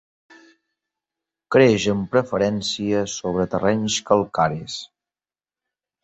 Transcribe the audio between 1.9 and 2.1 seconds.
amb